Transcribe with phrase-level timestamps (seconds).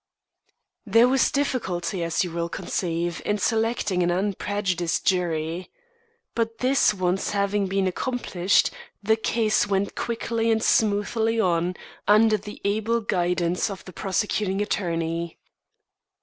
[0.83, 5.69] There was difficulty, as you will conceive, in selecting an unprejudiced jury.
[6.33, 8.71] But this once having been accomplished,
[9.03, 11.75] the case went quickly and smoothly on
[12.07, 15.37] under the able guidance of the prosecuting attorney.